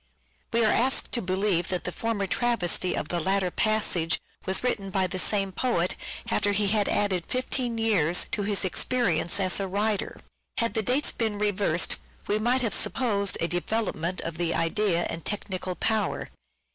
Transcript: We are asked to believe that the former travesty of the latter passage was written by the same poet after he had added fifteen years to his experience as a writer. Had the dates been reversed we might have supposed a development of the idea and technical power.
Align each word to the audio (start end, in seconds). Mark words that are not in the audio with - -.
We 0.51 0.65
are 0.65 0.71
asked 0.71 1.11
to 1.11 1.21
believe 1.21 1.67
that 1.67 1.83
the 1.83 1.91
former 1.91 2.25
travesty 2.25 2.97
of 2.97 3.09
the 3.09 3.19
latter 3.19 3.51
passage 3.51 4.19
was 4.47 4.63
written 4.63 4.89
by 4.89 5.05
the 5.05 5.19
same 5.19 5.51
poet 5.51 5.95
after 6.31 6.53
he 6.53 6.69
had 6.69 6.89
added 6.89 7.25
fifteen 7.27 7.77
years 7.77 8.25
to 8.31 8.41
his 8.41 8.65
experience 8.65 9.39
as 9.39 9.59
a 9.59 9.67
writer. 9.67 10.19
Had 10.57 10.73
the 10.73 10.81
dates 10.81 11.11
been 11.11 11.37
reversed 11.37 11.97
we 12.25 12.39
might 12.39 12.63
have 12.63 12.73
supposed 12.73 13.37
a 13.41 13.47
development 13.47 14.21
of 14.21 14.39
the 14.39 14.55
idea 14.55 15.05
and 15.07 15.23
technical 15.23 15.75
power. 15.75 16.29